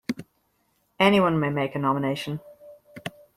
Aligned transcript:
Anyone 0.99 1.39
may 1.39 1.49
make 1.51 1.75
a 1.75 1.77
nomination. 1.77 2.39